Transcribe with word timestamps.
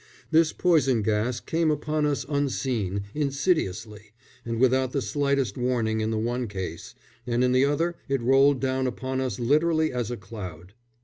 This 0.31 0.51
poison 0.51 1.03
gas 1.03 1.39
came 1.39 1.69
upon 1.69 2.07
us 2.07 2.25
unseen, 2.27 3.03
insidiously, 3.13 4.13
and 4.43 4.59
without 4.59 4.93
the 4.93 4.99
slightest 5.03 5.59
warning 5.59 6.01
in 6.01 6.09
the 6.09 6.17
one 6.17 6.47
case; 6.47 6.95
and 7.27 7.43
in 7.43 7.51
the 7.51 7.65
other 7.65 7.95
it 8.09 8.19
rolled 8.23 8.59
down 8.59 8.87
upon 8.87 9.21
us 9.21 9.39
literally 9.39 9.93
as 9.93 10.09
a 10.09 10.17
cloud. 10.17 10.73